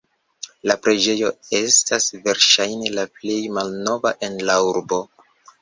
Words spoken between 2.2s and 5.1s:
verŝajne la plej malnova en la urbo.